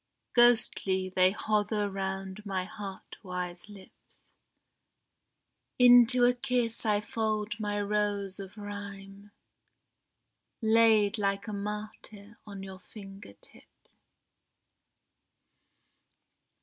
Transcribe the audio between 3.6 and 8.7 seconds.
lips; Into a kiss I fold my rose of